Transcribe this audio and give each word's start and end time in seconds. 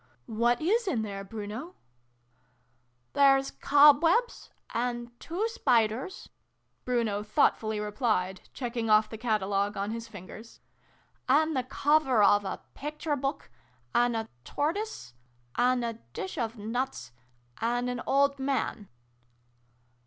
"What 0.25 0.59
is 0.61 0.87
in 0.87 1.03
there, 1.03 1.23
Bruno?"" 1.23 1.75
There's 3.13 3.51
cobwebs 3.51 4.49
and 4.73 5.11
two 5.19 5.47
spiders 5.47 6.27
Bruno 6.85 7.21
thoughtfully 7.21 7.79
replied, 7.79 8.41
checking 8.51 8.89
off 8.89 9.11
the 9.11 9.19
catalogue 9.19 9.77
on 9.77 9.91
his 9.91 10.07
fingers," 10.07 10.59
and 11.29 11.55
the 11.55 11.61
cover 11.61 12.23
of 12.23 12.43
a 12.45 12.63
picture 12.73 13.15
book 13.15 13.51
and 13.93 14.15
a 14.15 14.27
tortoise 14.43 15.13
and 15.55 15.85
a 15.85 15.99
dish 16.13 16.35
of 16.35 16.57
nuts 16.57 17.11
and 17.59 17.87
an 17.87 18.01
old 18.07 18.39
man." 18.39 18.89